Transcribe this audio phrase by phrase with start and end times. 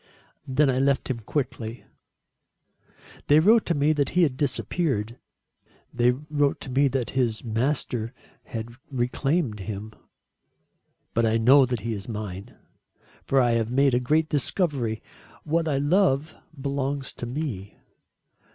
[0.47, 1.85] Then I left him quickly.
[3.27, 5.19] They wrote to me that he had disappeared.
[5.93, 8.11] They wrote to me that his master
[8.45, 9.93] had reclaimed him.
[11.13, 12.57] But I know that he is mine.
[13.25, 15.03] For I have made a great discovery.
[15.43, 17.77] What I love belongs to me.